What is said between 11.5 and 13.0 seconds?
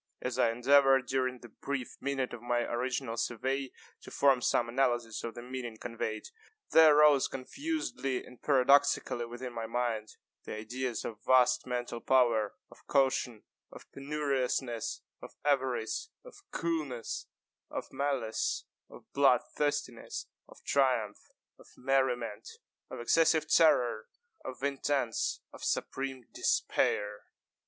mental power, of